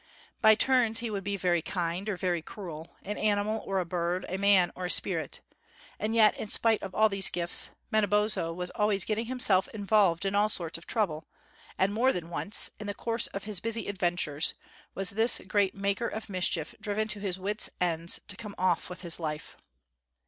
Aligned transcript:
By 0.41 0.55
turns 0.55 1.01
he 1.01 1.11
would 1.11 1.23
be 1.23 1.37
very 1.37 1.61
kind, 1.61 2.09
or 2.09 2.17
very 2.17 2.41
cruel; 2.41 2.95
an 3.03 3.19
animal 3.19 3.61
or 3.67 3.77
a 3.79 3.85
bird; 3.85 4.25
a 4.29 4.39
man 4.39 4.71
or 4.75 4.85
a 4.85 4.89
spirit. 4.89 5.41
And 5.99 6.15
yet, 6.15 6.35
in 6.39 6.47
spite 6.47 6.81
of 6.81 6.95
all 6.95 7.07
these 7.07 7.29
gifts, 7.29 7.69
Manabozho 7.91 8.51
was 8.51 8.71
always 8.71 9.05
getting 9.05 9.27
himself 9.27 9.67
involved 9.67 10.25
in 10.25 10.33
all 10.33 10.49
sorts 10.49 10.79
of 10.79 10.87
troubles; 10.87 11.25
and 11.77 11.93
more 11.93 12.11
than 12.11 12.31
once, 12.31 12.71
in 12.79 12.87
the 12.87 12.95
course 12.95 13.27
of 13.27 13.43
his 13.43 13.59
busy 13.59 13.87
adventures, 13.87 14.55
was 14.95 15.11
this 15.11 15.37
great 15.47 15.75
maker 15.75 16.07
of 16.07 16.29
mischief 16.31 16.73
driven 16.81 17.07
to 17.09 17.19
his 17.19 17.37
wits' 17.37 17.69
ends 17.79 18.19
to 18.27 18.35
come 18.35 18.55
off 18.57 18.89
with 18.89 19.01
his 19.01 19.19
life. 19.19 19.55